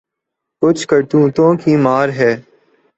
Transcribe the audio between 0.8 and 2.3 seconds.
کرتوتوں کی مار